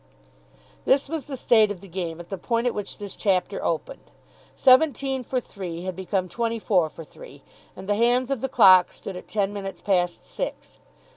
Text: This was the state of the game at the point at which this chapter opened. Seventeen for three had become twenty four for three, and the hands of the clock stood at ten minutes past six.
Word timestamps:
This 0.83 1.07
was 1.07 1.27
the 1.27 1.37
state 1.37 1.69
of 1.69 1.79
the 1.79 1.87
game 1.87 2.19
at 2.19 2.29
the 2.29 2.37
point 2.39 2.65
at 2.65 2.73
which 2.73 2.97
this 2.97 3.15
chapter 3.15 3.63
opened. 3.63 4.09
Seventeen 4.55 5.23
for 5.23 5.39
three 5.39 5.83
had 5.83 5.95
become 5.95 6.27
twenty 6.27 6.57
four 6.57 6.89
for 6.89 7.03
three, 7.03 7.43
and 7.75 7.87
the 7.87 7.93
hands 7.93 8.31
of 8.31 8.41
the 8.41 8.49
clock 8.49 8.91
stood 8.91 9.15
at 9.15 9.27
ten 9.27 9.53
minutes 9.53 9.79
past 9.79 10.25
six. 10.25 10.79